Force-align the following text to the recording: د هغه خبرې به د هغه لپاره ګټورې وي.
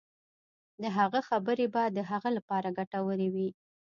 د 0.81 0.83
هغه 0.97 1.19
خبرې 1.29 1.67
به 1.73 1.83
د 1.97 1.99
هغه 2.11 2.29
لپاره 2.37 2.75
ګټورې 2.79 3.27
وي. 3.33 3.49